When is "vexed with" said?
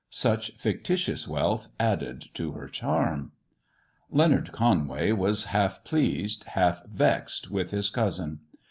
6.87-7.69